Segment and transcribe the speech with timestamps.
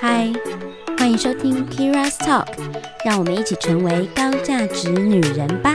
[0.00, 0.32] 嗨，
[0.96, 2.46] 欢迎收听 Kira's Talk，
[3.04, 5.74] 让我们一起成为高价值女人吧。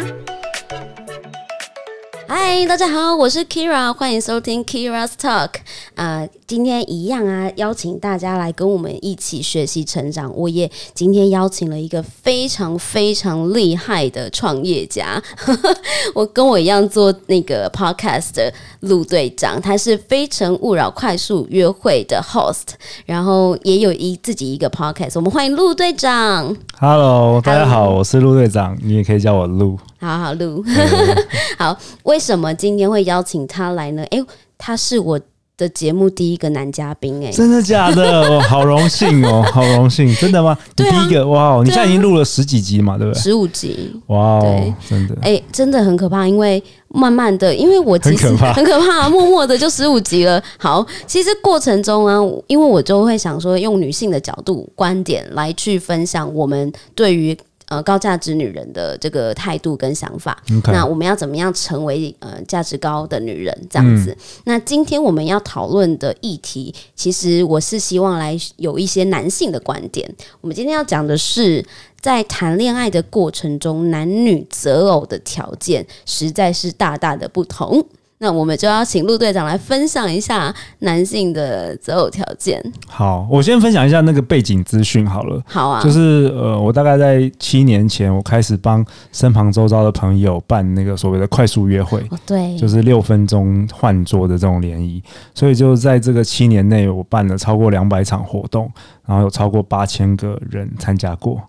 [2.36, 5.50] 嗨，大家好，我是 Keira，欢迎收听 Keira's Talk。
[5.94, 10.36] 啊、呃，今天一样啊，邀请大家来跟我们一起学习成长。
[10.36, 15.22] 我也今天邀请了一个非常非常厉害的创业家，
[16.16, 22.70] 我跟我一样做那个 podcast 的陆队长，他是《非诚勿扰》快速约会的 host，
[23.06, 25.12] 然后也有一自己一个 podcast。
[25.18, 26.58] 我们欢迎陆队长。
[26.80, 29.78] Hello，大家好，我是陆队长，你也可以叫我陆。
[30.04, 30.64] 好好录，
[31.58, 31.78] 好。
[32.04, 34.04] 为什么今天会邀请他来呢？
[34.12, 34.22] 诶，
[34.58, 35.20] 他是我
[35.56, 38.22] 的节目第一个男嘉宾，诶，真的假的？
[38.36, 40.58] 我好荣幸哦， 好荣幸，真的吗？
[40.78, 43.22] 你第一个哇，你现在已经录了十几集嘛，对不对？
[43.22, 50.44] 十五集，哇哦，真的，诶，真的很可怕，因为慢慢的，因为我其实很可怕， 很可怕，默默的就十五集了。
[50.58, 57.38] 好，其实过程中啊，因为我就会想说，用女性的角度观点来去分享我们对于。
[57.74, 63.68] 呃，高价值女人的这个态度跟想法.那我们要怎么样成为呃价值高的女人？
[63.68, 64.12] 这样子。
[64.12, 70.08] 嗯、那今天我们要讨论的议题，其实我是希望来有一些男性的观点。
[70.42, 71.66] 我们今天要讲的是，
[72.00, 77.84] 在谈恋爱的过程中，男女择偶的条件实在是大大的不同。
[78.24, 82.64] 那我们就要请陆队长来分享一下男性的择偶条件。
[82.88, 85.44] 好，我先分享一下那个背景资讯好了。
[85.46, 92.00] 好啊，就是呃，我大概在七年前，我开始帮身旁周遭的朋友办那个所谓的快速约会。
[92.12, 95.04] 哦，对，就是六分钟换桌的这种联谊。
[95.36, 98.72] 所以就在这个七年内，我办了超过两百场活动，
[99.06, 101.42] 然后有超过八千个人参加过。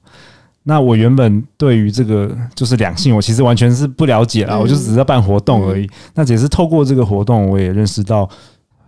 [0.67, 5.89] 那我原本对于这个就是两性，我其实完全是不了解啦，我就只是在办活动而已。
[6.15, 8.29] 那只是透过这个活动，我也认识到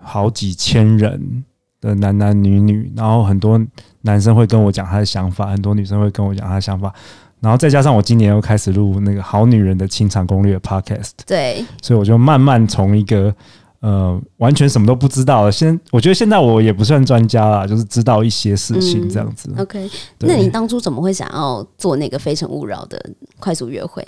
[0.01, 1.45] 好几千人
[1.81, 3.61] 的男男女女，然后很多
[4.01, 6.93] 男生会跟我讲他的想法，很多女生会跟我讲他的想法，
[7.41, 13.35] 然后再加上我今年又开始录那个好女人的清场攻略 Podcast，对，所以我就慢慢从一个。
[13.81, 15.51] 呃，完全什么都不知道。
[15.51, 19.51] 现我觉得现在我也不算专家啦，就是知道一些事情这样子。
[19.55, 22.99] 嗯、OK，那你当初怎么会想要做那个非诚勿扰的
[23.39, 24.03] 快速约会？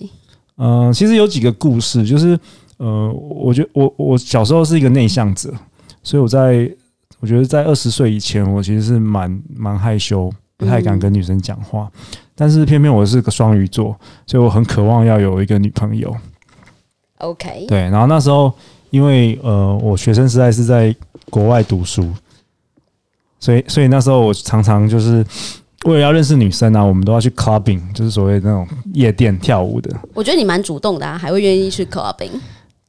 [0.56, 2.36] 嗯、呃，其实有几个故事，就是
[2.78, 5.52] 呃，我觉得我我小时候是一个内向者，
[6.02, 6.68] 所以我在
[7.20, 11.90] 我觉得在二十岁以前，我其实是蛮蛮害羞，不太敢跟女生讲话。
[11.94, 13.94] 嗯、但是偏偏我是个双鱼座，
[14.26, 16.16] 所以我很渴望要有一个女朋友。
[17.18, 18.52] OK，对，然后那时候。
[18.90, 20.94] 因为呃，我学生时代是在
[21.30, 22.10] 国外读书，
[23.38, 25.24] 所以所以那时候我常常就是
[25.84, 29.94] 为了要认识女生啊，我们都要去 clubbing，就是所谓那种夜店跳舞的。
[30.14, 32.30] 我觉得你蛮主动的啊，还会愿意去 clubbing。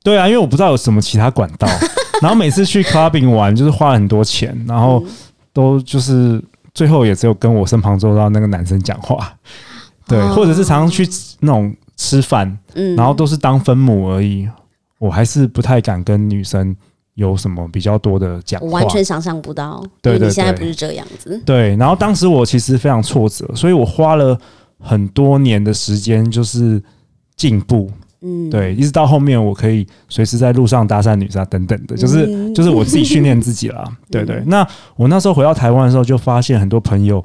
[0.01, 1.67] 对啊，因为我不知道有什么其他管道，
[2.21, 5.03] 然后每次去 clubbing 玩就是花了很多钱，然后
[5.51, 6.41] 都就是
[6.73, 9.37] 最后也只有跟我身旁坐到那个男生讲话，
[10.07, 11.07] 对，或者是常常去
[11.41, 14.47] 那种吃饭，嗯，然后都是当分母而已。
[14.99, 16.75] 我还是不太敢跟女生
[17.15, 19.83] 有什么比较多的讲话，我完全想象不到。
[20.01, 21.41] 对，你现在不是这样子。
[21.45, 24.39] 对，然后当时我其实非常挫折，所以我花了
[24.79, 26.81] 很多年的时间就是
[27.35, 27.89] 进步。
[28.21, 33.89] 嗯，对，一直到后面我可以随时在路上搭讪女生等等的，就是 就是我自己训练自己了。
[34.11, 34.67] 对对，那
[34.97, 37.23] 我那时候回到台湾的时候，就发现很多朋友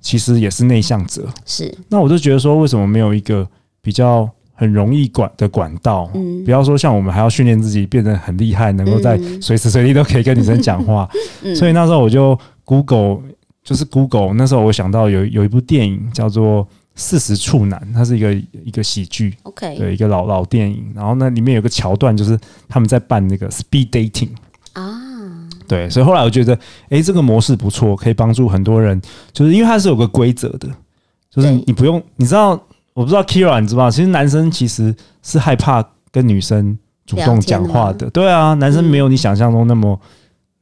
[0.00, 1.26] 其实也是内向者。
[1.44, 3.44] 是，那我就觉得说，为什么没有一个
[3.82, 11.06] 比较很容易管的管道，嗯，不要说像我们还要训练自己变得很厉害，能够在随时随地都可以跟女生讲话。
[11.44, 13.18] 嗯，所以那时候我就 Google，
[13.62, 14.32] 就是 Google。
[14.32, 16.64] 那时候我想到有有一部电影叫做
[16.94, 18.34] 《四十处男》，它是一个
[18.64, 20.90] 一个喜剧，OK，对，一个老老电影。
[20.94, 24.30] 然后那里面有个桥段，就是他们在办那个 speed dating
[24.72, 26.58] 啊，对，所以后来我觉得，
[26.88, 28.98] 哎，这个模式不错，可以帮助很多人，
[29.34, 30.66] 就是因为它是有个规则的，
[31.30, 32.58] 就是你不用，你知道。
[32.96, 38.08] 我不知道 Keira 你知道，其实男生其实是害怕跟女生主动讲话的。
[38.08, 40.08] 对啊，男生没有你想象中那么、嗯、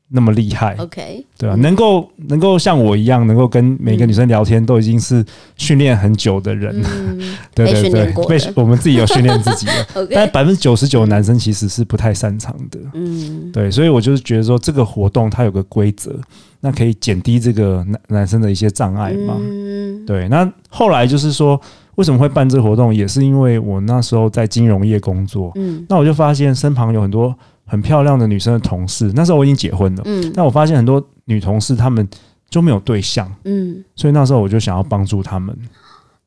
[0.09, 0.75] 那么厉害。
[0.81, 5.25] OK，对啊，能够能够像我一样，能够跟每个女生聊天，都已经是
[5.57, 6.75] 训练很久的人。
[6.83, 9.73] 嗯、对 对对，被 我们自己有训练自己的。
[9.95, 12.81] Okay 但百分之九十九的男生其实是不太擅长的。
[12.95, 16.13] 嗯，对，所以我就是觉得说，这个活动它有个规则，
[16.59, 19.37] 那可以减低这个男男生的一些障碍嘛。
[19.39, 20.29] 嗯，对。
[20.29, 21.61] 那后来就是说。
[21.97, 22.95] 为什么会办这个活动？
[22.95, 27.35] 也是因为我那时候在金融业工作，嗯，那我就发现身旁有很多
[27.67, 29.13] 很漂亮的女生的同事。
[29.15, 32.09] 那时候我已经结婚了，嗯，但我发现很多女同事她们
[32.51, 35.57] 就没有对象，嗯，所以那时候我就想要帮助她们，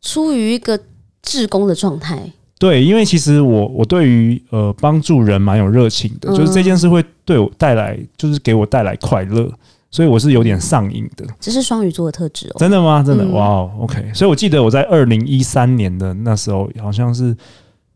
[0.01, 0.79] 出于一个
[1.21, 9.51] 志工的状态，对，因为其实我我对于呃帮助人蛮有热情的，嗯、就是这件事会对我带来，就是给我带来快乐，
[9.97, 11.25] 所以我是有点上瘾的。
[11.39, 12.55] 这是双鱼座的特质哦。
[12.59, 13.01] 真的吗？
[13.03, 13.25] 真的？
[13.29, 14.11] 哇哦、嗯 wow，OK。
[14.13, 17.35] 所以我记得我在二零一三年的那时候，好像是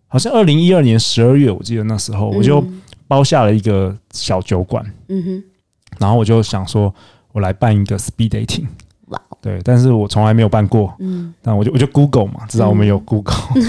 [0.07, 2.65] 好像二零一二年十二月，我记得那时候我就
[3.07, 5.43] 包下了一个小酒馆，嗯哼，
[5.99, 6.91] 然后我就想说，
[7.33, 8.65] 我来办一个 speed dating。
[9.39, 10.91] 对，但是我从来没有办过。
[10.99, 13.61] 嗯，那我就我就 Google 嘛，至少我们有 Google，、嗯、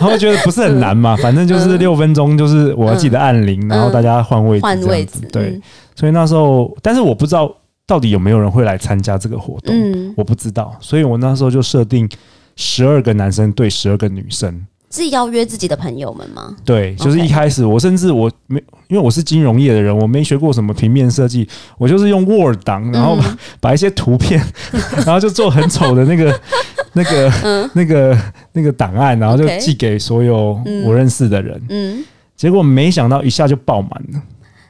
[0.00, 5.20] 然后觉得不是很难嘛， 反正就是六分钟，就是我要记得按铃，嗯、然后大家换位置，换位置。
[5.32, 5.62] 对，嗯、
[5.96, 7.54] 所以那时候，但是我不知道
[7.86, 12.08] 到底有没有人会来参加这个活动，嗯、我不知道，所以我那时候就设定
[12.56, 14.66] 十二个男生对十二个女生。
[14.90, 16.54] 是邀约自己的朋友们吗？
[16.64, 21.48] 对，就是一开始我甚至我没，因为我是金融业的人，我没学过什么平面设计，
[21.78, 23.18] 我就是用 Word 档，然后
[23.60, 24.40] 把一些图片，
[25.04, 26.40] 然后就做很丑的那个、
[26.94, 28.16] 那个、那个、
[28.52, 31.60] 那个档案，然后就寄给所有我认识的人。
[31.70, 32.04] 嗯，
[32.36, 34.22] 结果没想到一下就爆满了。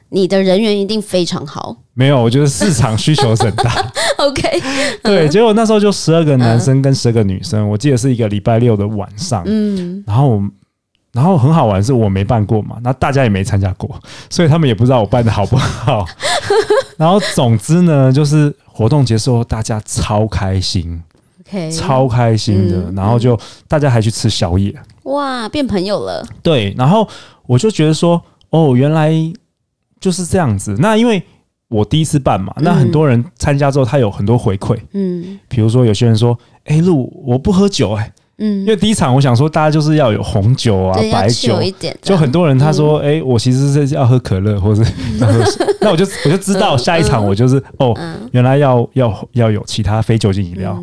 [0.09, 1.75] 你的人缘一定非常好。
[1.93, 3.73] 没有，我觉得市场需求是很大。
[4.19, 4.61] OK，
[5.01, 9.43] 对，结果那时候就十二个男生跟十二个女生，我记得是一个礼拜六的晚上。
[9.45, 10.41] 嗯，然后，
[11.13, 13.97] 然后很好玩，是我没办过嘛，那大家也没参加过，
[14.29, 16.05] 所以他们也不知道我办的好不好。
[16.97, 21.01] 然后，总之呢，就是活动结束后，大家超开心
[21.47, 22.91] ，OK，超开心的。
[22.93, 23.37] 然后就
[23.67, 24.73] 大家还去吃宵夜，
[25.03, 26.25] 哇，变朋友了。
[26.41, 27.07] 对，然后
[27.47, 29.13] 我就觉得说，哦，原来。
[30.05, 30.75] 就是这样子。
[30.77, 31.19] 那因为
[31.67, 34.77] 我第一次办嘛，那很多人参加之后，他有很多回馈。
[34.93, 41.59] 嗯，比如说有些人说：“哎，露，我不喝酒。”哎，嗯，因为第一场我想说大家就是要有红酒啊、白酒，
[42.03, 44.83] 就很多人他说：“哎，我其实是要喝可乐，或者
[45.81, 47.97] 那我就 我就知道下一场我就是哦，
[48.31, 50.79] 原来要要要有其他非酒精饮料，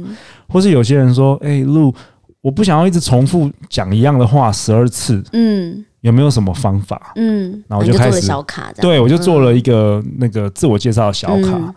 [0.48, 1.94] 或是有些人说：“哎，露，
[2.40, 5.84] 我不想要一直重复讲一样的话十二次。”嗯。
[6.02, 7.12] 有没有什么方法？
[7.16, 11.74] 嗯，然后我就开始小卡，对，我就做了一个那个自我介绍的小卡，嗯、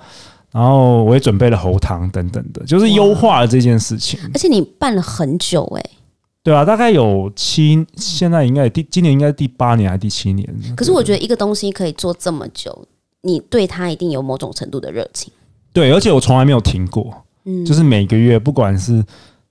[0.52, 4.20] 然后我也准备了喉糖等等的，就是优化了这件事情。
[4.34, 5.90] 而且你办了很久哎、欸，
[6.44, 10.48] 对啊，大概有七，现在应该第今年应该是第八年还是第七年？
[10.76, 12.88] 可是我觉得一个东西可以做这么久，
[13.22, 15.32] 你对它一定有某种程度的热情。
[15.72, 17.14] 对，而且我从来没有停过，
[17.46, 19.04] 嗯，就是每个月不管是。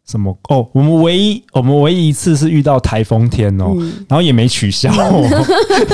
[0.06, 0.68] 什么哦？
[0.72, 5.26] 我们唯一我们唯一一次是遇到台风天哦，嗯、然后也没取消、 哦，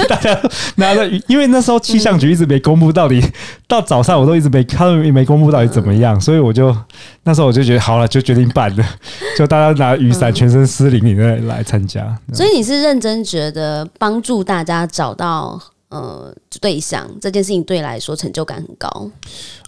[0.08, 0.36] 大家
[0.76, 3.22] 拿着，因为那时候气象局一直没公布到底，
[3.68, 6.76] 到早上我都一直没看，也没公布到底怎么样，所以我就
[7.22, 8.84] 那时候我就觉得好了，就决定办了，
[9.38, 12.18] 就大家拿雨伞，全身湿淋淋的来参加。
[12.32, 15.60] 所以你是认真觉得帮助大家找到？
[15.90, 19.10] 呃，对象这件事情对你来说成就感很高。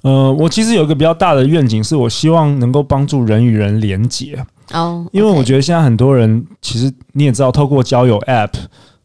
[0.02, 4.38] 呃，我其实有一个比较大的愿景，是我希望能够帮助人与人连结。
[4.72, 8.52] 哦，因为我觉得现在很多人，其实你也知道，透过交友 App，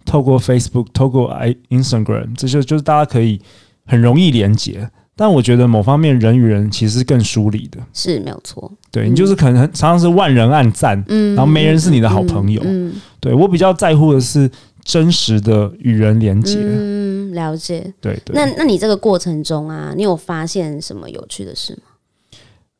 [0.06, 3.42] 透过 Facebook，透过 i Instagram，这就就是大家可以
[3.88, 4.88] 很容易连接。
[5.16, 8.72] 但我觉得某方面人与人其实是更疏离的，是没有错。
[8.92, 12.62] 对，你就是可能常常是万人暗赞，嗯，然后没人是你的好朋友。
[12.64, 14.48] 嗯，对，我比较在乎的是。
[14.88, 18.34] 真实的与人连接，嗯，了解，对对。
[18.34, 21.82] 那那你这个过程中啊，你有发现什么有趣的事吗？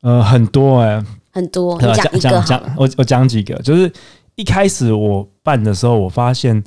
[0.04, 1.76] 呃，很多哎、欸，很多。
[1.82, 3.92] 你讲一个讲讲，我我讲几个，就是
[4.36, 6.64] 一开始我办的时候，我发现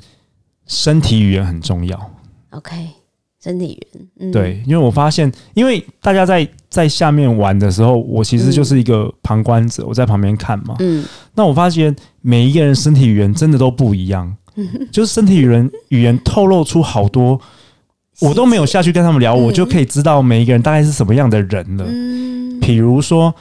[0.66, 1.98] 身体语言很重要。
[2.50, 2.88] OK，
[3.42, 10.76] 身体语言，嗯、对，因为我发现，因为大家在在下面玩的时候，我其实就是一个旁观者，嗯、我在旁边看嘛。
[10.80, 11.02] 嗯，
[11.35, 14.37] 那我发现每一个人身体语言真的都不一样。
[14.90, 17.40] 就是身体语言语言透露出好多，
[18.21, 21.85] 我都没有下去跟他们聊，我就可以知道每一个人大概是什么样的人了。
[21.87, 23.35] 嗯，比如说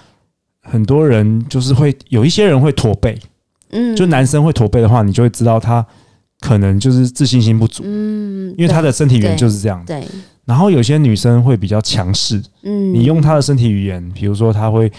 [0.62, 3.18] 很多人就是会有一些人会驼背，
[3.72, 5.86] 嗯，就男生会驼背的话，你就会知道他
[6.39, 9.84] 可能就是自信心不足，嗯，因为他的身体语言就是这样。
[9.86, 10.04] 对。
[10.46, 14.92] 然后有些女生会比较强势，嗯，你用她的身体语言，比如说她会。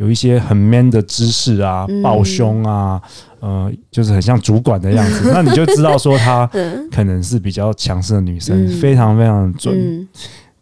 [0.00, 2.98] 有一些很 man 的姿势啊，抱胸啊，
[3.38, 6.46] 呃，就是很像主管的样子， 那你就知道说她
[6.90, 10.08] 可能是比较强势的女生，非常非常准。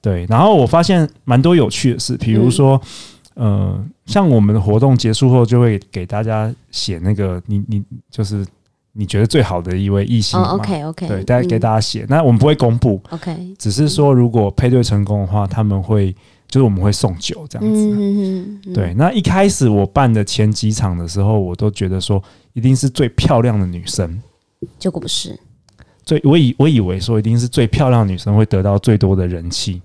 [0.03, 2.81] 对，然后我发现蛮多有趣的事，比如说，
[3.35, 7.81] 呃，像我们的活动结束后，就会给大家写那个你你
[8.11, 8.45] 就是
[8.95, 16.13] 你觉得最好的一位异性嘛，OK OK，对，大家给大家写，那我们不会公布，OK，只是说如果配对成功的话，他们会。
[16.49, 18.95] 就是我们会送酒这样子，嗯嗯嗯、对。
[18.95, 22.23] 那一开始我办的前几场的时候，我都觉得说
[22.55, 24.21] 一定是最漂亮的女生，
[24.79, 25.39] 结果不是。
[26.05, 29.83] 最我以我以为说一定是最漂亮的女生会得到最多的人气，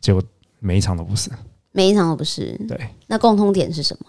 [0.00, 0.20] 结果
[0.58, 1.30] 每一场都不是，
[1.70, 2.52] 每一场都不是。
[2.66, 2.76] 对，
[3.06, 4.06] 那共通点是什么？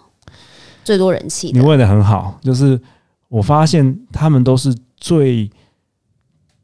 [0.82, 1.52] 最多人气。
[1.52, 2.80] 你问的很好，就是
[3.28, 5.48] 我发现他们都是最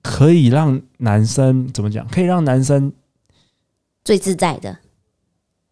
[0.02, 2.04] 可以让男生怎么讲？
[2.09, 2.92] 可以让男生
[4.02, 4.76] 最自在的。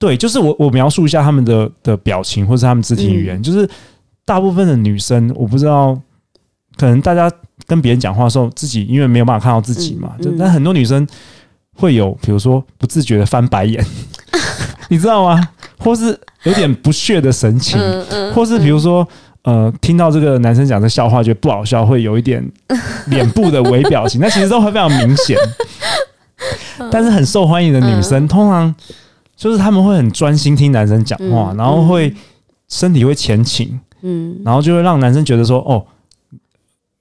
[0.02, 3.68] 对，就是我我描述一下他们的的表情或是他们肢体语言，嗯、就是
[4.25, 5.97] 大部分的女生，我不知道，
[6.76, 7.30] 可能大家
[7.68, 11.06] 跟别人讲话的时候，自己因为没有办法看到自己嘛，就但很多女生
[11.76, 13.87] 会有，比如说不自觉的翻白眼，
[14.90, 15.50] 你知道吗？
[15.78, 17.80] 或是有点不屑的神情，
[18.35, 19.06] 或是比如说
[19.44, 22.44] 呃，听到这个男生讲的笑话觉得不好笑，会有一点
[23.06, 25.38] 脸部的微表情，那其实都会非常明显。
[26.90, 28.75] 但是很受欢迎的女生，通常。
[29.42, 32.14] 就是他们会很专心听男生讲话，嗯、然后会
[32.68, 35.84] 身体会前倾，嗯，然后就会让男生觉得说，哦，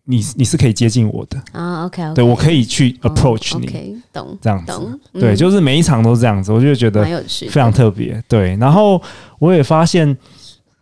[0.05, 1.39] 你你是可以接近我的。
[1.51, 8.55] 啊，OK，, 对我可以去 approach 你，懂，这样子，懂对，就是每一场都是这样子，我就觉得非常特别，对。
[8.55, 8.99] 然后
[9.37, 10.17] 我也发现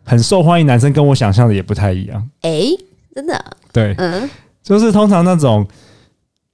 [0.02, 2.78] 很受欢迎男生跟我想象的也不太一样，哎、欸，
[3.14, 4.30] 真的，对，嗯，
[4.62, 5.68] 就是通常那种。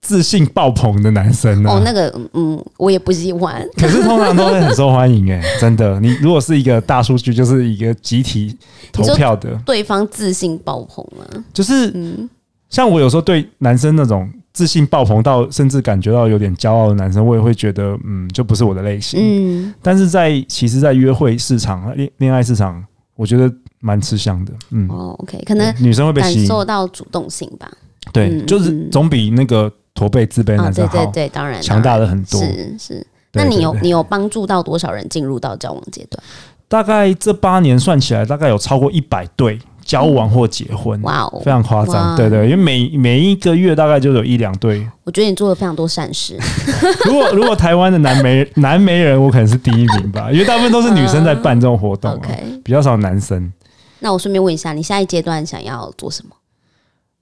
[0.06, 1.68] 自信爆棚的男生呢？
[1.68, 3.68] 哦，那个，嗯，我也不喜欢。
[3.76, 5.98] 可是通常都会很受欢迎哎， 真的。
[5.98, 8.56] 你如果是一个大数据，就是一个集体
[8.92, 11.26] 投票的，对方自信爆棚啊。
[11.52, 12.30] 就是，嗯，
[12.70, 19.18] 像我有时候对男生那种自信爆棚到甚至感觉到有点骄傲的男生，我也会觉得，嗯，就不是我的类型。
[19.20, 22.80] 嗯，但是在其实，在约会市场、恋恋爱市场，
[23.16, 24.52] 我觉得蛮吃香的。
[24.70, 27.68] 嗯，哦，OK，可能女生会被吸引到主动性吧。
[28.12, 29.68] 对，就是总比那个。
[29.96, 32.40] 驼背自卑男生好，对对对，当然强大了很多。
[32.40, 36.22] 是是，那你有你有帮助到多少人进入到交往阶段？
[36.68, 41.00] 大概这八年算起来，大概有超过一百对交往或结婚。
[41.02, 42.16] 哇哦，非常夸张。
[42.16, 44.84] 对对，因为每每一个月大概就有一两对。
[45.04, 46.36] 我觉得你做了非常多善事。
[47.06, 52.20] 如果如果台湾的男媒男媒人，我可能是第一名吧，因为大部分都是女生在办这种活动
[52.64, 53.52] 比较少男生。
[54.00, 56.35] 那我顺便问一下，你下一阶段想要做什么？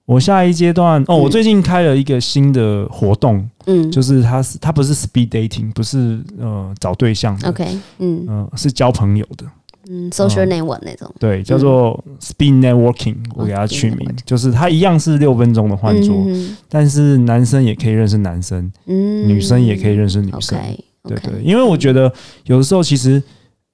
[0.05, 7.65] 我下一阶段哦，我最近开了一个新的活动，嗯，就是它是它不是 speed dating，不是呃找对象的，OK，
[7.97, 8.25] 嗯。
[8.29, 9.45] 嗯，是交朋友的，
[9.89, 16.25] 嗯，social network 那种，对，叫做 speed networking，我给它取名，就是它一样是六分钟的换桌，
[16.69, 20.59] 但是男生也可以认识男生，嗯，女生也可以认识女生，
[21.07, 22.13] 对对，因为我觉得
[22.45, 23.21] 有的时候其实。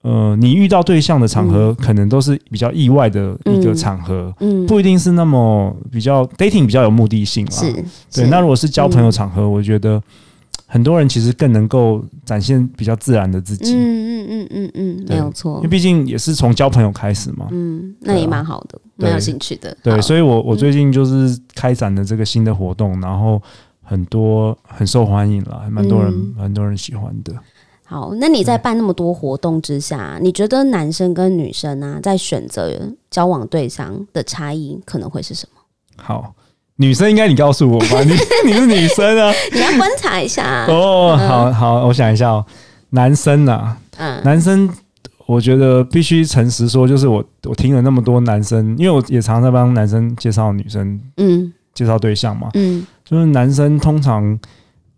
[0.01, 7.51] 呃，你遇到对象的场合，嗯、可能都是比较意外的一个场合，嗯，嗯不一定是那么比较 dating 比较有目的性啦。
[7.51, 7.71] 是，
[8.11, 8.27] 对。
[8.27, 10.01] 那如果是交朋友场合，嗯、我觉得
[10.65, 13.75] 很多人其实更能够展现比较自然的自己。
[13.75, 15.57] 嗯嗯嗯嗯嗯，没有错。
[15.57, 17.47] 因为毕竟也是从交朋友开始嘛。
[17.51, 19.75] 嗯，那也蛮好的，蛮、啊、有兴趣的。
[19.83, 23.39] 对，所以我我最近就是开展了这个新的活动，然后
[23.83, 27.33] 很多很受欢迎了，还蛮多人蛮、嗯、多人喜欢的。
[27.91, 32.71] 好，那你在办那么多活动之下，你觉得男生跟女生啊，在选择
[33.09, 35.61] 交往对象的差异可能会是什么？
[35.97, 36.33] 好，
[36.77, 38.13] 女生应该你告诉我吧， 你
[38.45, 41.17] 你是女生啊，你要观察一下哦。
[41.17, 42.45] 好好，我想一下哦，
[42.91, 44.69] 男生啊，嗯，男生，
[45.25, 54.39] 我觉得必须诚实说，就是我我听了那么多男生，因为我也常常在帮男生介绍女生，嗯，介绍对象嘛，嗯，就是男生通常。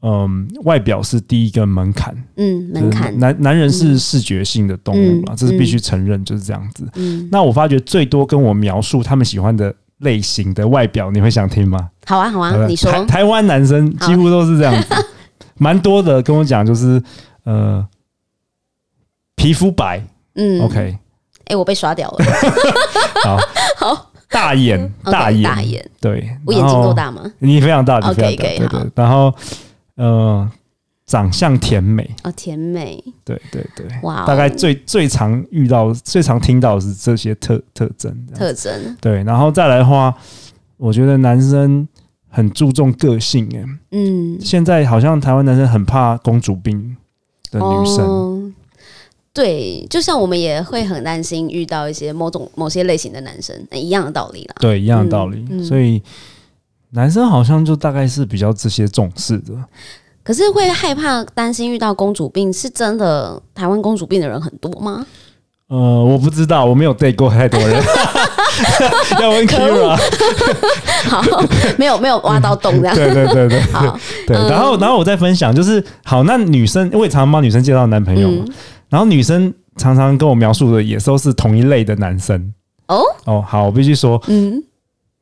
[0.06, 2.14] 嗯，外表是第一个门槛。
[2.36, 3.18] 嗯，门槛。
[3.20, 6.86] 男男人是视觉性的动物嘛，这是必须承认，就是这样子。
[6.96, 11.90] 嗯，那我发觉最多跟我描述他们喜欢的类型的外表，你会想听吗？
[12.06, 12.92] 好啊，好啊，你说。
[12.92, 14.90] 台台湾男生几乎都是这样子，
[15.58, 17.02] 蛮多的跟我讲，就是
[17.46, 17.88] 呃，
[19.38, 20.06] 皮肤白。
[20.36, 20.98] 嗯，OK。
[21.46, 22.26] 哎，我被刷掉了。
[23.24, 23.38] 好，
[23.78, 25.90] 好，大眼，大眼，大眼。
[26.02, 27.24] 对，我眼睛够大吗？
[27.40, 28.36] 你非常大，你非常大。
[28.36, 29.34] 对对，然后。
[29.96, 30.50] 呃，
[31.06, 32.10] 长相甜美。
[32.24, 40.16] 哦，甜美，对对对，哇大概最最常遇到、最常听到的是这些特特征，特征，对，然后再来的话，
[40.78, 41.88] 我觉得男生
[42.30, 46.98] 很注重个性，哎，嗯，现在好像台湾男生很怕公主病
[47.52, 48.52] 的女生，哦，
[49.32, 56.02] 对，就像我们也会很担心遇到一些某种某些类型的男生，一样的道理啦，对，一样的道理，嗯，所以。
[56.94, 59.54] 男生好像就大概是比较这些重视的，
[60.24, 63.42] 可是会害怕担心遇到公主病，是真的？
[63.56, 65.06] 台湾公主病的人很多吗？
[65.70, 67.84] 呃，我不知道，我没有 date 过太多人。
[69.20, 69.98] 要问 Kira，
[71.10, 71.24] 好，
[71.80, 72.96] 没有没有挖到洞这样。
[72.96, 73.98] 对对对对，好，
[74.28, 74.38] 对。
[74.48, 78.48] 然后然后我再分享，就是好，那女生我也常常帮女生介绍男朋友，嗯、
[78.90, 82.54] 然后女生常常跟我描述的也都是同一类的男生。
[82.88, 84.64] 哦哦，好，我必须说，嗯。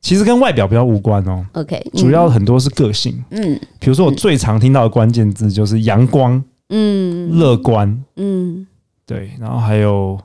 [0.02, 1.46] 其实跟外表比较无关哦。
[1.52, 3.24] OK，主要很多是个性。
[3.30, 8.66] 嗯，比如说我最常听到的关键字就是阳光，嗯，乐观，嗯，
[9.06, 10.18] 对，然后还有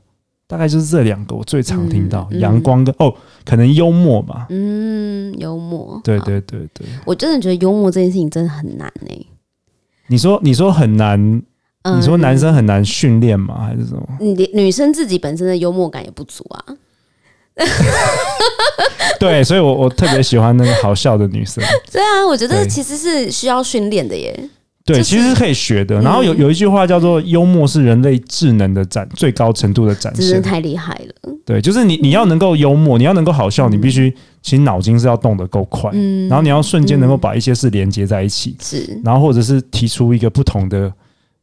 [0.47, 3.13] 大概就是这两个我最常听到，阳、嗯嗯、光跟哦，
[3.45, 4.47] 可能幽默吧。
[4.49, 6.01] 嗯，幽默。
[6.03, 9.27] 对对对对，我真的觉得幽默这件事情真的很难呢、欸。
[10.07, 11.21] 你说你说很难，
[11.95, 13.65] 你说男生很难训练吗？
[13.65, 14.03] 还是什么？
[14.19, 16.65] 女女生自己本身的幽默感也不足啊。
[19.19, 21.63] 对，所以我我特别喜欢那个好笑的女生。
[21.91, 24.49] 对啊，我觉得其实是需要训练的耶。
[24.85, 25.99] 对，其实是可以学的。
[25.99, 31.33] 然后有有一句话叫做“幽默是人类智能的展最高程度的展现”，真的太厉害了。
[31.45, 34.09] 对，就是你你要能够幽默，你要能够好笑，你必须
[34.41, 40.89] 其实脑筋是要动得够快，嗯，然后你要瞬间能够把一些事连接在一起，是，然后或者是提出一个不同的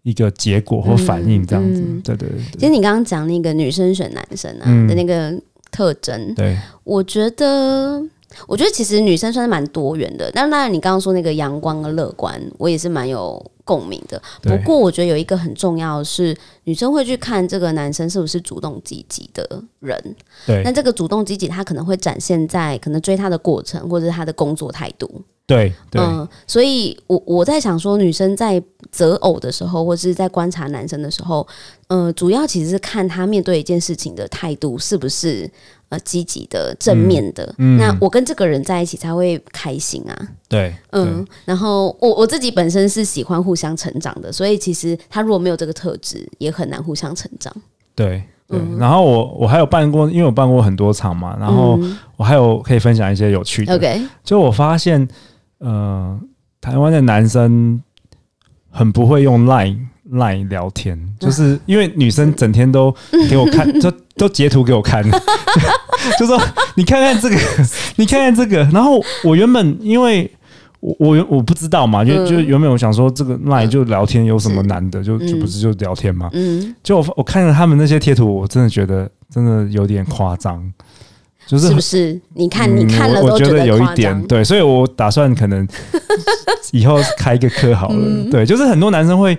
[0.05, 1.83] 一个结果或反应，这样子。
[2.03, 2.39] 对对对。
[2.59, 5.31] 其实你刚刚讲那个女生选男生啊的那个
[5.75, 8.03] 特征，对，我觉得。
[8.49, 14.21] 我觉得其实女生算是蛮多元的，但当然你刚刚说那个阳光跟乐观，我也是蛮有共鸣的。
[14.43, 20.17] 不过我觉得有一个很重要的是，女生会去看这个男生是不是主动积极的人。
[20.45, 25.09] 对，那这个主动积极，他可能会展现在可能追他的过程，或者是他的工作态度。
[25.47, 31.47] 对，对，嗯，所以我我在想说，女生在择偶的时候，或者是在观察男生的时候，
[31.89, 35.51] 嗯、呃，主要其实是看他面对一件事情的态度是不是
[35.89, 35.99] 呃。
[36.05, 40.29] 积极的、正面的，嗯嗯、那我跟这个人在一起才会开心啊。
[40.49, 47.53] 对，嗯，然后我我自己本身是喜欢互相成长的，所以其实他如果没有这个特质，也很难互相成长。
[47.95, 48.59] 对，对。
[48.59, 51.79] 嗯、然后我我还有办过，因为我办过很多场嘛，然后
[52.17, 53.75] 我还有可以分享一些有趣的。
[53.75, 55.09] OK，就我发现，
[55.59, 56.19] 呃，
[56.61, 57.83] 台湾的男生
[58.71, 59.79] 很不会用 Line。
[60.13, 62.95] Line 聊天，就是因为女生整天都
[63.31, 65.03] 给我看，就都截图给我看，
[66.21, 66.39] 就说
[66.75, 67.37] 你看看这个，
[67.97, 68.59] 你看看这个。
[68.65, 70.31] 然后我原本因为
[70.81, 76.29] 我我我不知道嘛，就就原本我想说这个 Line 就聊天有什么难的，就就不是就聊天嘛。
[76.35, 80.63] 嗯，就我我看了他们那些贴图，我真的觉觉得真的有点夸张，
[81.47, 82.21] 就是是不是？
[82.35, 85.67] 你看你看了都觉得有一点对，所以我打算可能
[86.73, 88.31] 以后开一个课好了。
[88.31, 89.37] 对，就是很多男生会。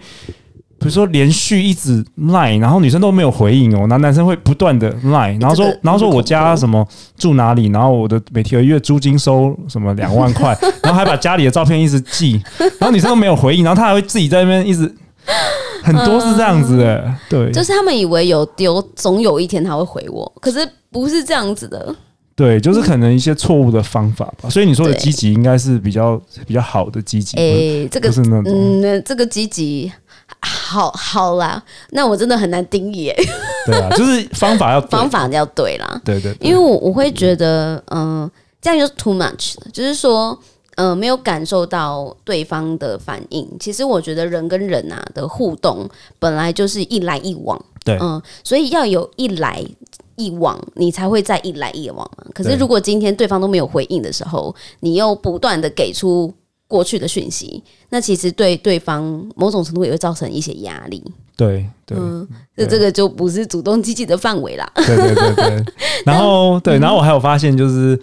[0.78, 6.86] 比如说连续一直 line，然后女生都没有回应哦，男男生会不断的 line，然后说，然后说我家什么
[7.18, 12.40] 住哪里，然后我的每个月租金收什么两万块， 然后还把家里的照片一直寄，
[12.78, 14.94] 然后女生都没有回应，然后他还会自己在那边一直，
[15.84, 21.96] 很多是这样子的，对，就是他们以为有丢，总有一天他会回我，可是不是这样子的，
[22.36, 29.92] 对，就是可能一些错误的方法吧，所以你说的积极应该是比较比较好的积极，哎，这个是那种，嗯，这个积极。
[30.42, 31.62] 好好啦，
[31.92, 33.16] 那我真的很难定义诶。
[33.66, 36.02] 对啊，就是方法要方法要对啦。
[36.04, 40.38] 对，对对，因为我我会觉得，嗯、呃，这样就是 too much 了，就是说，嗯、
[40.76, 43.50] 呃，没有感受到对方的反应。
[43.60, 49.64] 其实我觉得人跟人啊的互动本来就是一来一往，对，嗯、呃，所以要有一来
[50.16, 52.26] 一往，你才会再一来一往嘛。
[52.34, 56.34] 可是如果今天对方都没有回应的时候，你又不断的给出。
[56.68, 59.04] 过去的讯息，那其实对对方
[59.36, 61.02] 某种程度也会造成一些压力。
[61.38, 64.70] 对对，嗯，这这个就不是主动积极的范围啦。
[64.76, 65.66] 对对对对。
[66.04, 67.98] 然后对，然后我还有发现就是，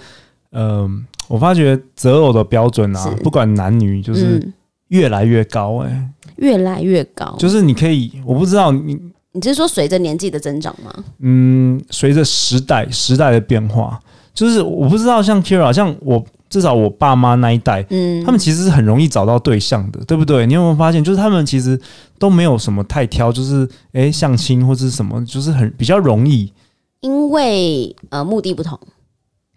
[0.52, 4.46] 嗯，我发觉择偶的标准啊，不管男女，就是
[4.88, 5.78] 越来越高。
[5.78, 8.98] 哎，越来越高，就是你可以，我不知道你，
[9.32, 10.92] 你是说随着年纪的增长吗？
[11.20, 13.98] 嗯，随着时代时代的变化，
[14.34, 16.22] 就是我不知道像 Keira，像我。
[16.52, 20.46] 至少我爸妈那一代，嗯，他们其实是很容易找到对象的，对不对？
[20.46, 21.80] 你有没有发现，就是他们其实
[22.18, 26.52] 都没有什么太挑，就是诶相亲或者是什么，就是很比较容易。
[27.00, 28.78] 因为呃目的不同。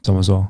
[0.01, 0.47] 怎么说？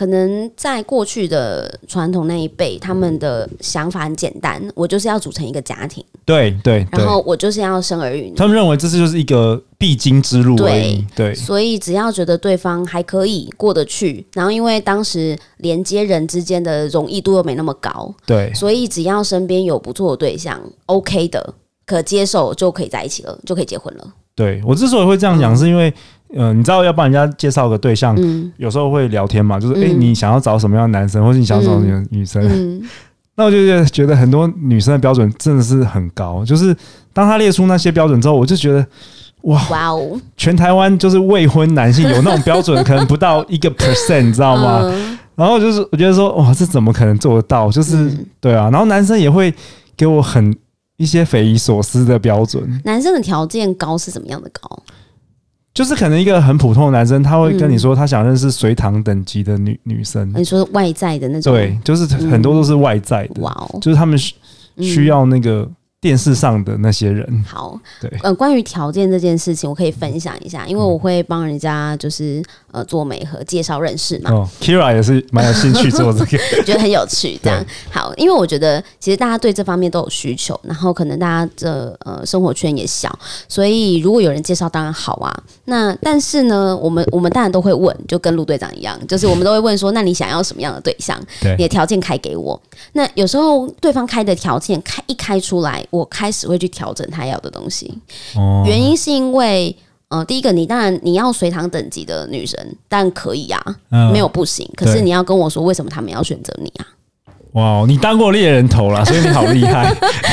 [0.00, 8.32] 可能在过去的传统那一辈，他们的想法很简单，我就是要组成一个家庭，对对，然后我就是要生儿育女。
[8.34, 11.34] 他们认为这是就是一个必经之路而已，对对。
[11.34, 21.52] 所以只要觉得对方还可以过得去，然后因为当时连接人之间的容易度又没那么高，对，所以只要身边有不错的对象，OK 的，
[21.84, 24.14] 可接受就可以在一起了，就可以结婚了。
[24.34, 25.92] 对，我之所以会这样讲，是因为。
[26.34, 32.42] 嗯、呃，你知道要帮人家介绍个对象，嗯、有时候会聊天嘛，就是哎、嗯欸，你想要找什么样的男生，或者你想要找什么女生？
[33.36, 36.44] 那我就觉得很多女生的标准真的是很高。
[36.44, 36.76] 就是
[37.12, 38.86] 当他列出那些标准之后，我就觉得
[39.42, 44.80] 哇哇哦，全台湾就是未婚男性有那种标准，可能不到一个 percent，你知道吗？
[44.82, 47.70] 嗯、然后就是我觉得说哇，这怎么可能做得到？
[47.70, 49.54] 就是、嗯、对啊，然后男生也会
[49.96, 50.54] 给我很
[50.98, 52.82] 一些匪夷所思的标准。
[52.84, 54.82] 男生的条件高是怎么样的高？
[55.72, 60.32] 就是可能一个很普通的男生，他会跟你说他想认识隋唐等级的女女生。
[60.34, 61.54] 你说外在的那种？
[61.54, 63.40] 对，就是很多都是外在的。
[63.40, 64.34] 哇哦，就是他们需
[64.76, 65.68] 需要那个
[66.00, 67.44] 电视上的那些人。
[67.46, 74.30] 好，对，呃，关于条件这件事情，我可以分享一下，因为我会帮人家就是呃做媒和介绍认识嘛。
[74.30, 77.38] 哦，Keira 也是蛮有兴趣做这个， 觉得很有趣。
[77.42, 85.30] 这样好，因为我觉得其实大家对这方面都有需求，然后可能大家的呃生活圈也小，所以如果有人介绍，当然好啊。
[85.66, 91.20] 那但是呢，我们我们当然都会问，就跟陆队长一样，就是我们都会问说，那你想要什么样的对象？
[91.42, 92.58] 对，你的条件开给我。
[92.94, 95.86] 那有时候对方开的条件开一开出来。
[95.90, 97.92] 我开始会去调整他要的东西，
[98.36, 99.74] 哦、原因是因为，
[100.08, 104.68] 呃，第一个，你当然你要随堂等级的女生，但可以啊，嗯、没有不行。
[104.76, 106.86] 可是你要跟我说，为什么他们要选择你啊？
[107.52, 109.92] 哇，你当过猎人头了，所以你好厉害，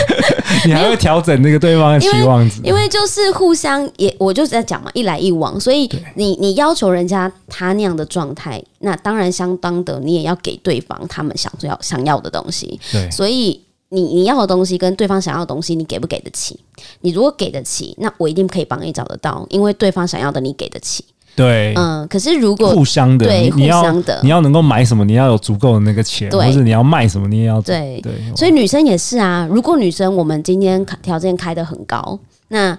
[0.66, 13.60] 你还会调整那个对方的期望值，因为就是互相也，我就是在讲嘛，一来一往，所以你你要求人家他那样的状态，那当然相当的，你也要给对方他们想要想要的东西，对，所以。
[13.90, 16.60] 你你要的东西跟对方想要的东西，你给不给得起？
[17.02, 21.06] 你如果给得起，那我一定可以帮你找得到，因为对方想要的你给得起。
[21.36, 22.08] 对，嗯。
[22.08, 28.14] 可是如果互相的，对，你要互相的，你要能够买什么，你要有足够的那个钱，或者你要卖什么，你也要对对。
[28.36, 32.20] 所以女生也是啊，如果女生我们今天条件开得很高，
[32.50, 32.78] 那。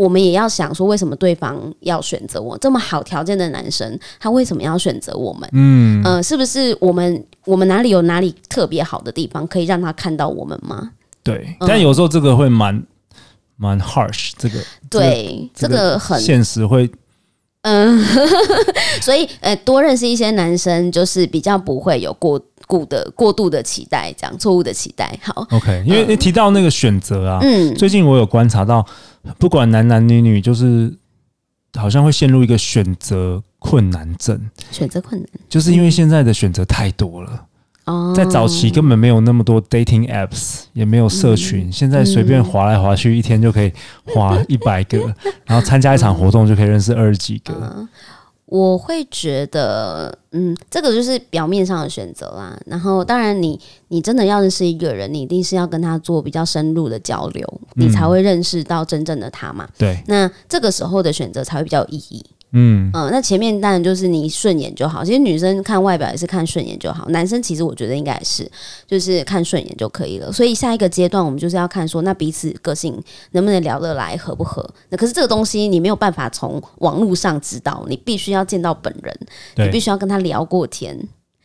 [0.00, 3.98] 我们也要想说，为什么对方要选择我这么好条件的男生？
[4.18, 5.46] 他为什么要选择我们？
[5.52, 10.92] 嗯，呃，是不是我们我们哪里有哪里特别好的地方，可以让他看到我们吗？
[11.22, 12.82] 对，但有时候这个会蛮
[13.56, 14.58] 蛮 harsh，这个
[14.88, 16.90] 对，这个、这个很现实会，
[17.60, 18.02] 嗯，
[19.02, 22.40] 所以呃，多认识一些男生，就是比较不会有过。
[22.70, 25.18] 过的过度的期待，这样错误的期待。
[25.20, 28.86] 好，OK，因为你提到那个选择啊，嗯，最近我有观察到，
[29.38, 30.94] 不管男男女女，就是
[31.76, 34.40] 好像会陷入一个选择困难症。
[34.70, 37.46] 选择困难，就是因为现在的选择太多了。
[37.86, 43.72] 哦，在早期根本没有那么多 dating apps，也没有社群，嗯、现在随便划来划去，一天就可以
[44.04, 44.98] 划一百个，
[45.44, 47.86] 然后参加一场活动就可以认识二十几个。
[48.50, 52.60] 嗯我会觉得，嗯，这个就是表面上的选择啦。
[52.66, 53.50] 然后，当然你，
[53.86, 59.68] 你你真的要认识一个人，你一定是要跟他做比较深入的交流，嗯、你才会认识到真正的他嘛。
[59.78, 62.24] 对，那这个时候的选择才会比较有意义。
[62.52, 65.04] 嗯嗯，那前面当然就是你顺眼就好。
[65.04, 68.50] 其实女生看外表也是看顺眼就好，男生其实我觉得应该也是，
[68.86, 70.32] 就是看顺眼就可以了。
[70.32, 74.68] 所以下一个阶段我们就是要看说，那彼此个性能不能聊得来，合不合？
[74.88, 79.16] 那可是这个东西你没有办法从网络上知道，你必须要见到本人，
[79.56, 80.98] 你必须要跟他聊过天，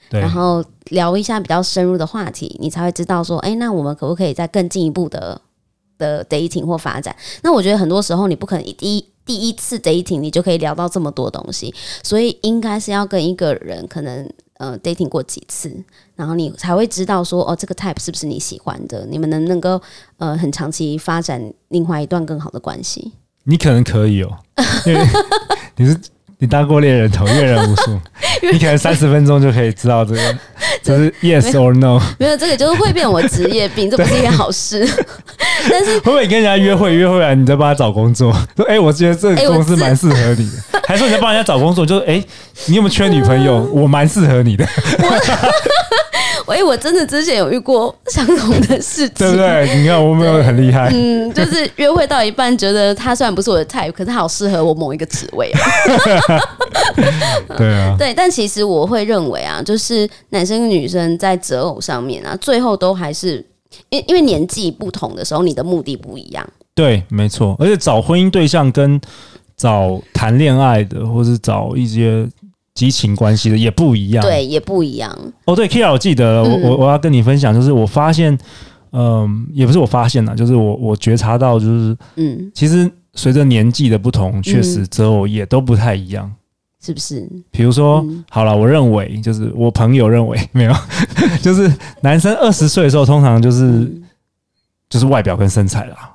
[0.10, 5.40] 然后聊一下比较深入的话题，你才会知道说，哎，那我们可不可以再更进一步的
[6.00, 7.16] 的 dating 或发展？
[7.44, 9.56] 那我觉得很多时候你不可能一第一。
[9.56, 15.74] 次 dating 你就可以聊到这么多东西，所以应该是要跟一个人可能呃 dating 过几次，
[16.16, 19.82] 然后你才会知道说哦，这个 type 是不是你喜欢的，你们能能够
[20.18, 23.14] 呃很长期发展另外一段更好的关系？
[23.46, 24.38] 你可能可以哦，
[25.78, 25.98] 你是。
[26.38, 28.00] 你当过猎人头，阅人无数，
[28.52, 30.38] 你可能三十分钟就可以知道这个，
[30.84, 32.00] 就是 yes or no。
[32.20, 34.86] 没有这个，就是会变我职业病，这不是一件好事。
[35.70, 38.32] 但是会不会你跟人家约会，约会完你再帮他找工作？
[38.56, 42.28] 说哎、欸，我觉得这个公司蛮适合你的，还说你在帮人家找工作，就是哎、欸，
[42.66, 43.58] 你有没有缺女朋友？
[43.74, 44.68] 我蛮适合你的。
[46.48, 49.76] 喂，我真的之前有遇过相同的事情，对不对？
[49.78, 55.60] 你看我没有很厉害，嗯，就是约会到一半，觉得他虽然不是我的 type，可是他好适合我某一个职位啊。
[57.58, 63.44] 对啊， 对，但其实我会认为啊，就是男生跟女生在择偶上面啊，最后都还是
[63.90, 66.48] 因因为年纪不同的时候，你的目的不一样。
[66.76, 69.02] 对，没错，而且找婚姻对象跟
[69.58, 72.28] 找谈恋爱的，或是找一些。
[72.76, 75.18] 激情关系的也不一样，对，也不一样。
[75.46, 78.38] 哦，对，Keira，我记得了，我我我要跟你分享，就是我发现，
[78.92, 86.30] 嗯，也不是我发现了，就是我我觉察到，就是嗯，其实随着年纪的不同，确实择偶也都不太一样，
[86.84, 87.26] 是不是？
[87.50, 90.74] 比如说，好了，我认为就是我朋友认为没有，
[91.42, 93.90] 就是男生二十岁的时候，通常就是
[94.90, 96.12] 就是外表跟身材啦。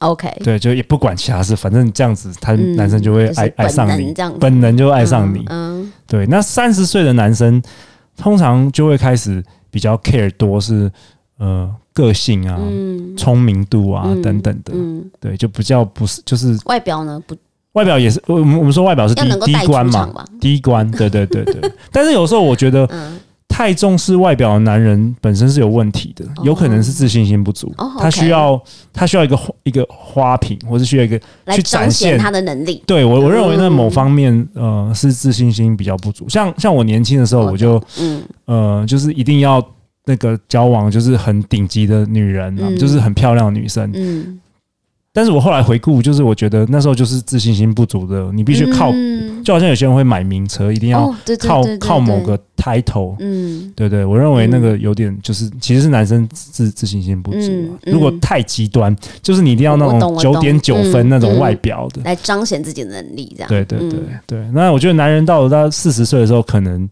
[0.00, 5.42] OK，对，就也不管其他事，反正这样子，他男生就会爱爱上你，本能就爱上你。
[5.46, 5.73] 嗯，
[6.06, 6.26] 对。
[6.26, 7.62] 那三十岁的男生
[8.16, 10.90] 通常就会开始比较 care 多是
[11.38, 12.58] 呃个性啊、
[13.16, 14.72] 聪明度啊等等的。
[14.74, 17.36] 嗯，对，就比较不是就是外表呢不，
[17.72, 20.90] 外表也是我们我们说外表是第第一关嘛，第一关。
[20.92, 21.72] 对对对对。
[21.90, 22.88] 但是有时候我觉得。
[23.54, 27.72] 太重视外表的男人本身是有问题的，有可能是自信心不足。
[28.00, 28.60] 他需要
[28.92, 31.16] 他需要一个一个花瓶，或是需要一个
[31.54, 32.82] 去展现他的能力。
[32.84, 36.28] 对我，我认为那某方面呃是自信心比较不足。
[36.28, 39.64] 像像我年轻的时候，我就嗯呃就是一定要
[40.04, 43.88] 那个交往就是很顶级的女人，嗯、就是很漂亮的女生。
[43.94, 44.40] 嗯。
[45.16, 63.48] 但是我后来回顾，就是我觉得那时候就是自信心不足的，你必须靠，嗯、就好像有些人会买名车，一定要靠、靠某个 title，嗯，对对，我认为那个有点就是其实是男生自自信心不足、如果太极端，就是你一定要那种九点九分那种外表的，来彰显自己的能力，这样。
[63.48, 64.00] 对对对。
[64.26, 66.88] 对，那我觉得男人到了到四十岁的时候，可能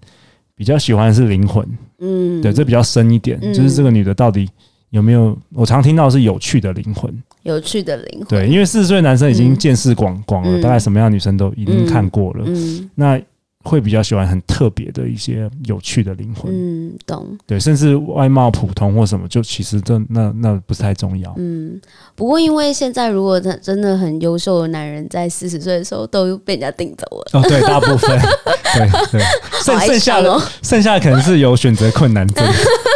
[0.55, 1.67] 比较喜欢的是灵魂，
[1.99, 4.49] 嗯，对，这比较深一点，就是这个女的到底。
[4.91, 5.35] 有没有？
[5.55, 7.11] 我常听到是有趣的灵魂，
[7.42, 8.28] 有趣的灵魂。
[8.28, 12.44] 对，因为四十岁男生已经见识广广了，大概什么样的女生都已经看过了。
[12.46, 13.20] 嗯，那
[13.64, 16.52] 会比较喜欢很特别的一些有趣的灵魂。
[16.52, 17.38] 嗯，懂。
[17.46, 21.33] 对，甚至外貌普通或什么，就其实这那那不是太重要。
[21.38, 21.81] 嗯，
[22.16, 27.40] 不过因为现在如果他真的很优秀的男人，在四十岁的时候都被人家订走了。
[27.40, 28.18] 哦，对，大部分，
[28.74, 29.22] 对对，
[29.62, 32.44] 剩剩下的剩下的可能是有选择困难症。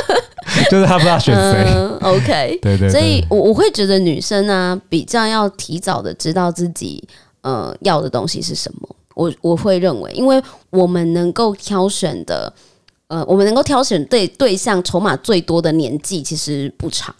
[0.71, 1.65] 就是他不知道选谁。
[1.75, 7.03] 嗯，OK， 对，对对，所以我我会觉得女生呢、啊、比较要提早的知道自己
[7.43, 8.89] 呃要的东西是什么。
[9.15, 12.53] 我我会认为，因为我们能够挑选的
[13.09, 17.15] 呃，我们能够挑选对对象筹码最多的年纪其实不长。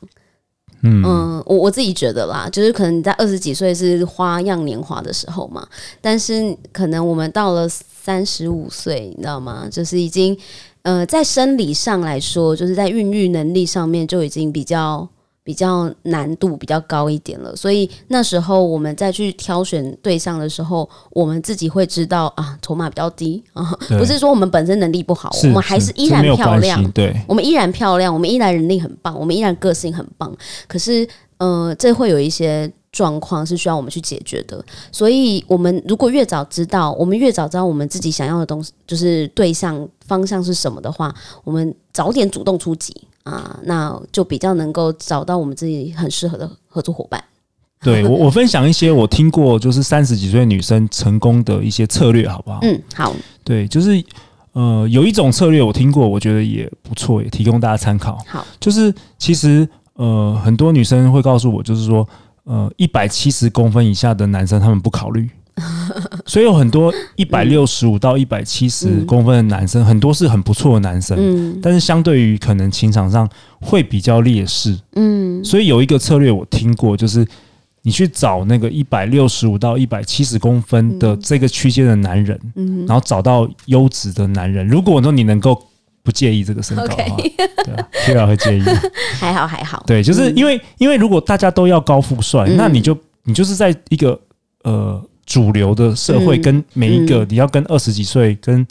[0.83, 5.67] 嗯，嗯，我我自己觉得啦，就是可能你在二十几岁是花样年华的时候嘛，
[6.03, 9.67] 但是可能我们到了三十五岁，你知道吗？
[9.71, 10.37] 就是已经。
[10.87, 15.09] 呃，在生理上来说，就是在孕育能力上面就已经比较
[15.43, 17.57] 比较难度比较高一点了。
[17.57, 30.33] 所以那时候我们再去挑选对象的时候，我们自己会知道啊，筹码比较低啊，不是说我们本身能力不好，我们还是依然漂亮，对，我们依然漂亮，我们依然能力很棒，我们依然个性很棒。
[30.69, 31.05] 可是，
[31.39, 32.73] 呃，这会有一些。
[32.97, 47.23] 状况是需要我们去解决的，所以我们如果越早知道，我们越早知道我们自己想要的东西，就是对象方向是什么的话，我们早点主动出击啊，那就比较能够找到我们自己很适合的合作伙伴。
[47.83, 52.61] 对我，我分享一些我听过，就是三十几岁女生成功的一些策略，好不好？
[52.63, 53.15] 嗯，好。
[53.45, 54.03] 对，就是
[54.53, 58.19] 呃，有一种策略我听过，我觉得也不错，也提供大家参考。
[58.27, 62.09] 好，就是其实呃，很多女生会告诉我，就是说。
[62.47, 65.29] 呃，一百七十公分以下的男生，他们不考虑，
[66.27, 73.29] 所以有很多一百六十五到一百七十公分的男生，很多是很不错的男生，嗯，但是相对于可能情场上
[73.61, 77.27] 会比较劣势，嗯，所以有一个策略我听过，就是
[77.83, 85.61] 你去找那个一百六十五到一百七十公分的这个区间的男人，嗯，然后找到优质的男人，如果说你能够。
[86.07, 87.33] 不介意这个身高，okay.
[87.65, 88.63] 对啊，Keira 会介意，
[89.19, 94.17] 还好还好，对，就是因为、嗯、因为如果大家都要高富帅、嗯，那你就你就是在一个
[94.63, 98.65] 呃主流的社会，跟每一个、嗯、你要跟二十几岁跟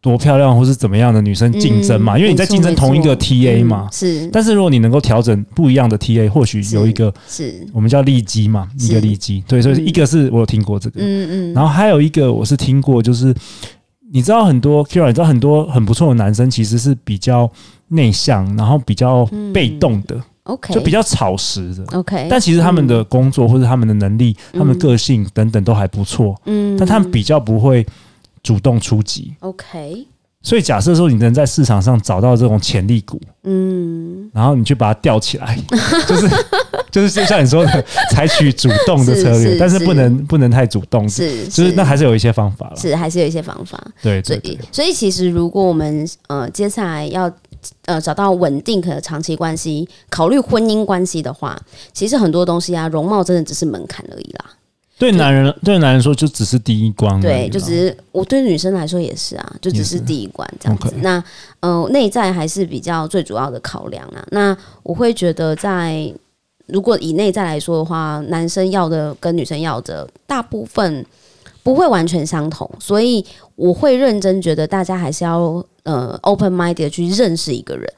[0.00, 4.26] 多漂亮或是怎么样的女生竞争嘛、嗯，因为你在竞争同一个 TA 嘛，嗯、是。
[4.32, 13.32] 但是如果你能够调整不一样的 TA，或许有一个是我们叫利基嘛，一个利基，对，所以一个是我有听过这个，嗯嗯，然后还有一个我是听过就是。
[14.12, 17.50] 你知道很多 Keira，你知道很多很不错的男生其实是比较
[17.88, 22.26] 内向，然后比较被动的、嗯、，OK，就比较草食的，OK。
[22.28, 26.76] 但其实他们的工作或者他们的能力、嗯、他们的个性等等都还不错，嗯。
[26.76, 27.86] 但他们比较不会
[28.42, 30.06] 主动出击，OK。
[30.42, 35.58] 所以假设说你能在市场上找到这种潜力股，嗯，然后你去把它吊起来，
[36.08, 36.28] 就是。
[36.90, 47.32] 就是就像你说的，采取主动的策略，是是但是不能不能太主动，是，就是那还是有一些方法了，是还是有一些方法，对，对，对，所以所以其实如果我们呃接下来要
[47.84, 51.56] 呃找到稳定可长期关系，考虑婚姻关系的话，
[51.92, 54.46] 其实很多东西啊，容貌真的只是门槛而已啦。
[55.00, 60.90] 对男人对男人说就只是第一关，对，就只是我对女生来说也是啊，就只是第一关这样子。
[60.90, 61.24] Okay、那
[61.58, 64.24] 呃内在还是比较最主要的考量啊。
[64.30, 66.14] 那我会觉得在。
[66.72, 71.04] 如果以内在来说的话，男生要的跟女生要的大部分
[71.64, 77.92] 不会完全相同，所以我会认真觉得大家还是要呃 open minded 的去认识一个人。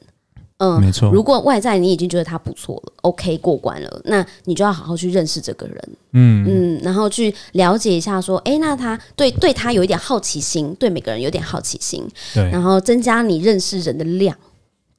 [0.57, 1.11] 嗯，没错。
[1.11, 5.89] 如果外在你已经觉得他不错了，OK 过关了，那你就要好好去认识这个人。
[6.13, 14.35] 嗯嗯，然后去了解一下，说，哎，那他对对他有一点好奇心，对每个人有点好奇心，对，然后增加你认识人的量。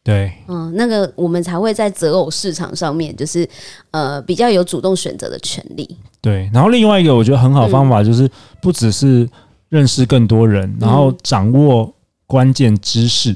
[0.02, 3.48] 对，嗯，那个我们才会在择偶市场上面，就是
[3.90, 5.96] 呃比较有主动选择的权利。
[6.20, 8.28] 对，然后另外一个我觉得很好方法就是，
[8.60, 9.26] 不只是
[9.70, 11.90] 认识更多人，嗯、然后掌握
[12.26, 13.34] 关键知识，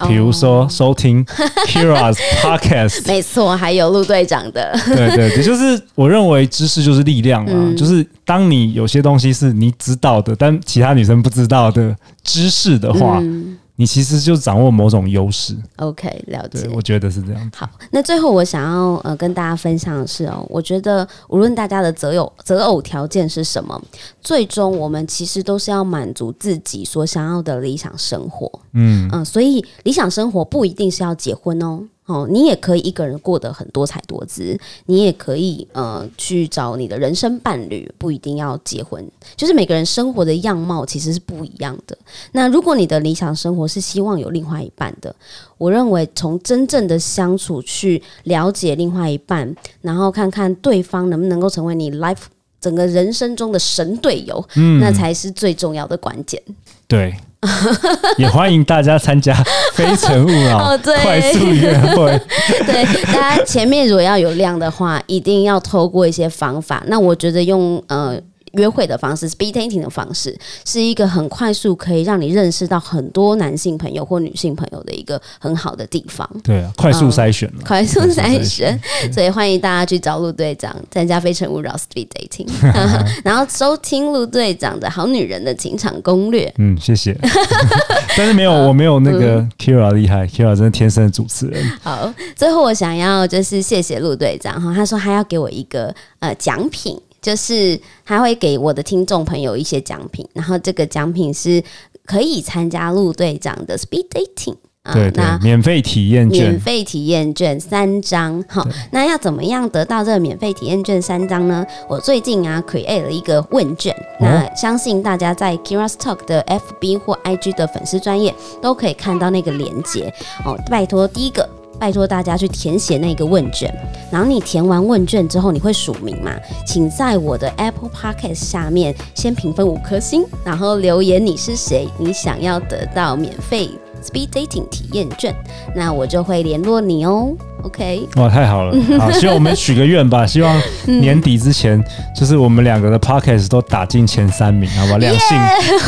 [0.00, 1.24] 比、嗯、如说收听
[1.66, 4.78] Keira's Podcast，没错，还有陆队长的。
[4.86, 13.18] 对对对，就是我认为知识就是力量嘛、嗯，就是当你有些东西是你知道的，但其他女生不知道的知识的话。
[13.20, 15.54] 嗯你其实就掌握某种优势。
[15.76, 16.68] OK，了解。
[16.74, 17.50] 我觉得是这样。
[17.54, 23.80] 好，那最后我想要呃跟大家分享的是哦，我觉得无论大家的择偶择偶条件是什么，
[24.22, 28.50] 最终我们其实都是要满足自己所想要的理想生活。
[28.72, 31.82] 嗯嗯、呃，所以理想生活不一定是要结婚哦。
[32.06, 39.04] 哦，你也可以一个人过得很多彩多姿，你也可以呃去找你的人生伴侣，不一定要结婚，
[39.36, 41.98] 就是每个人生活的样貌其实是不一样的。
[42.30, 45.12] 那如果你的理想生活是希望有另外一半的，
[45.58, 52.26] 我认为从真正的相处去了解另外一半，然后看看对方能不能够成为你 life
[52.60, 56.40] 整个人生中的神队友，嗯，那才是最重要的关键。
[56.86, 57.16] 对。
[58.18, 59.32] 也欢迎大家参加
[59.74, 62.20] 《非诚勿扰》快速约会。
[62.66, 66.82] 对，大家前面如果要有量的话，一定要透过一些方法。
[66.86, 68.18] 那我觉得用呃。
[68.56, 76.28] 约会的方式，speed dating 的方式，是一个很快速可以让你认识到很多男性朋友或女性朋友的一个很好的地方。
[76.42, 78.78] 对啊，快速筛选、嗯、快速筛选。
[79.12, 82.48] 所以欢迎大家去找陆队长参加《非诚勿扰》speed dating，
[83.24, 86.52] 然后收听陆队长的好女人的情场攻略。
[86.58, 87.16] 嗯，谢谢。
[88.16, 91.64] 但是没有，我没有那个 Kira 厉害，Kira 真的天生的主持人。
[91.82, 96.98] 好，最后我想要就是谢谢陆队长哈，他说他要给我一个呃奖品。
[97.26, 101.60] 就是还会给我的听众朋友一些奖品，然后这个奖品是
[102.04, 108.44] 可以参加陆队长的 speed dating 啊，对，对，那免费体验券，免费体验券三张。
[108.46, 111.66] 好，那要怎么样得到这个免费体验券三张呢？
[111.88, 120.56] 我最近啊 create 了一个问卷，那相信大家在 Keira's Talk 的 FB 或 IG 的粉丝专业都可以看到那个连接哦。
[120.70, 121.55] 拜托，第一个。
[121.78, 123.72] 拜托大家去填写那个问卷，
[124.10, 126.32] 然后你填完问卷之后，你会署名嘛？
[126.66, 133.70] 请在我的 Apple Podcast 下面先评分五颗星，然后留言你是谁，你想要得到免费
[134.02, 135.34] Speed Dating 体验券，
[135.74, 137.34] 那我就会联络你哦。
[137.66, 138.76] OK，哇，太好了！
[138.96, 141.82] 好，希望我们许个愿吧，希望年底之前，
[142.14, 144.98] 就是我们两个的 Podcast 都打进前三名，好吧？
[144.98, 145.36] 两性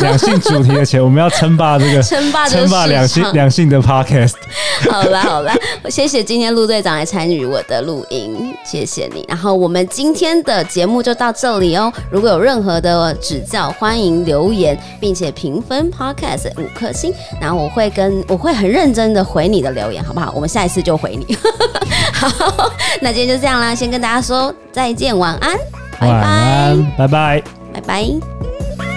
[0.01, 4.33] 两性主题的前，我们要 称霸这个称霸称霸两性两性的 Podcast。
[4.91, 5.55] 好啦好啦，
[5.89, 9.23] 谢谢今天陆队长来参与我的录音，谢谢你。
[9.29, 11.91] 然后我们今天的节目就到这里哦。
[12.11, 20.33] 如果有任何的指教，欢迎留言，并且评分 Podcast 五颗星，然后我会跟我会很认真的回你的留言，好不好？
[20.35, 21.37] 我们下一次就回你。
[22.13, 25.57] 好，那今天就这样啦，先跟大家说再见，晚安，
[25.99, 28.88] 拜拜，拜拜，拜拜。